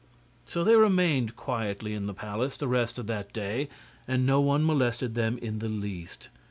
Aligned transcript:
So 0.47 0.63
they 0.63 0.75
remained 0.75 1.35
quietly 1.35 1.93
in 1.93 2.07
the 2.07 2.15
palace 2.15 2.57
the 2.57 2.67
rest 2.67 2.97
of 2.97 3.05
that 3.05 3.31
day, 3.31 3.69
and 4.07 4.25
no 4.25 4.41
one 4.41 4.65
molested 4.65 5.13
them 5.13 5.37
in 5.37 5.59
the 5.59 5.69
least. 5.69 6.29